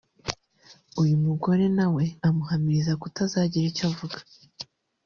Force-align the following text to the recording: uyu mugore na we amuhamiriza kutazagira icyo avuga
uyu 1.01 1.15
mugore 1.25 1.65
na 1.77 1.87
we 1.95 2.03
amuhamiriza 2.27 2.93
kutazagira 3.01 3.65
icyo 3.71 3.83
avuga 3.89 4.17